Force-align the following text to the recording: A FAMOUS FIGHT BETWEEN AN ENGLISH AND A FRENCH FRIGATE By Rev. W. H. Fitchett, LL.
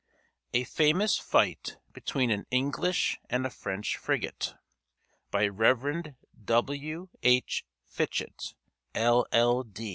A 0.53 0.63
FAMOUS 0.63 1.19
FIGHT 1.19 1.77
BETWEEN 1.93 2.31
AN 2.31 2.47
ENGLISH 2.49 3.19
AND 3.29 3.45
A 3.45 3.51
FRENCH 3.51 3.97
FRIGATE 3.97 4.55
By 5.29 5.47
Rev. 5.47 6.15
W. 6.43 7.09
H. 7.21 7.63
Fitchett, 7.85 8.55
LL. 8.95 9.25